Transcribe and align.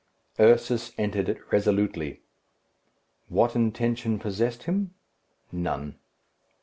Ursus 0.39 0.93
entered 0.97 1.29
it 1.29 1.37
resolutely. 1.51 2.21
What 3.27 3.55
intention 3.55 4.17
possessed 4.17 4.63
him? 4.63 4.95
None. 5.51 5.99